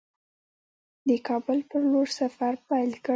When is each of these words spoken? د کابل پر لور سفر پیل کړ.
د 1.07 1.09
کابل 1.27 1.59
پر 1.69 1.81
لور 1.91 2.07
سفر 2.19 2.53
پیل 2.69 2.91
کړ. 3.03 3.09